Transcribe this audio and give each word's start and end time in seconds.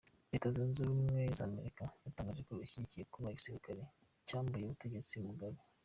Leta 0.31 0.47
Zunze 0.53 0.79
Ubumwe 0.83 1.21
za 1.37 1.43
Amerika 1.49 1.83
yatangaje 2.05 2.41
ko 2.47 2.53
ishyigikiye 2.65 3.03
kuba 3.13 3.27
igirisikare 3.33 3.83
cyambuye 4.27 4.63
ubutegetsi 4.65 5.13
Mugabe. 5.27 5.57